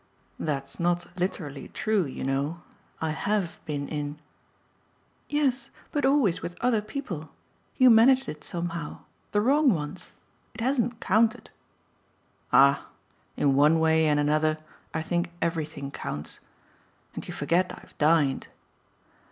"That's 0.39 0.79
not 0.79 1.05
literally 1.15 1.67
true, 1.67 2.05
you 2.07 2.23
know. 2.23 2.61
I 3.01 3.11
HAVE 3.11 3.59
been 3.65 3.87
in." 3.87 4.17
"Yes, 5.29 5.69
but 5.91 6.07
always 6.07 6.41
with 6.41 6.57
other 6.59 6.81
people 6.81 7.29
you 7.77 7.91
managed 7.91 8.27
it 8.27 8.43
somehow; 8.43 9.01
the 9.29 9.41
wrong 9.41 9.71
ones. 9.71 10.11
It 10.55 10.61
hasn't 10.61 11.01
counted." 11.01 11.51
"Ah 12.51 12.87
in 13.37 13.53
one 13.53 13.79
way 13.79 14.07
and 14.07 14.19
another 14.19 14.57
I 14.91 15.03
think 15.03 15.29
everything 15.39 15.91
counts. 15.91 16.39
And 17.13 17.27
you 17.27 17.31
forget 17.35 17.71
I've 17.71 17.95
dined." 17.99 18.47